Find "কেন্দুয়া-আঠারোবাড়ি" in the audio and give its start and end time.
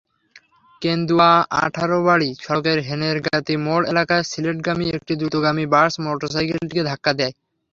0.81-2.29